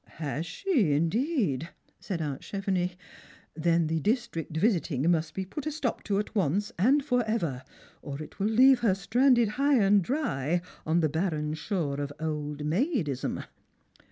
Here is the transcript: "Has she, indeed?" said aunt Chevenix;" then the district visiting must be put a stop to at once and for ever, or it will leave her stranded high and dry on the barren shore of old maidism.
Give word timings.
"Has 0.25 0.47
she, 0.47 0.93
indeed?" 0.93 1.69
said 1.99 2.23
aunt 2.23 2.41
Chevenix;" 2.41 2.95
then 3.53 3.85
the 3.85 3.99
district 3.99 4.57
visiting 4.57 5.11
must 5.11 5.35
be 5.35 5.45
put 5.45 5.67
a 5.67 5.71
stop 5.71 6.01
to 6.05 6.17
at 6.17 6.33
once 6.33 6.71
and 6.79 7.05
for 7.05 7.23
ever, 7.27 7.61
or 8.01 8.19
it 8.19 8.39
will 8.39 8.49
leave 8.49 8.79
her 8.79 8.95
stranded 8.95 9.47
high 9.61 9.77
and 9.79 10.01
dry 10.03 10.61
on 10.87 11.01
the 11.01 11.09
barren 11.09 11.53
shore 11.53 12.01
of 12.01 12.11
old 12.19 12.63
maidism. 12.65 13.45